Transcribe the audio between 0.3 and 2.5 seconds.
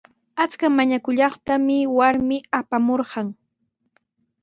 Akshu mañakullanqaatami warmi